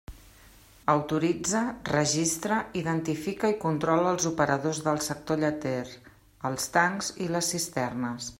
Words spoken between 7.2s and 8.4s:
i les cisternes.